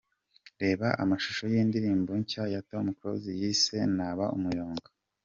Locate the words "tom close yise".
2.69-3.77